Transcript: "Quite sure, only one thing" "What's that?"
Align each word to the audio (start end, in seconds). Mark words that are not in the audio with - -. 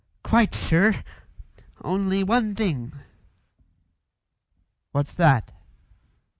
"Quite 0.23 0.55
sure, 0.55 0.95
only 1.83 2.23
one 2.23 2.55
thing" 2.55 2.93
"What's 4.93 5.13
that?" 5.13 5.51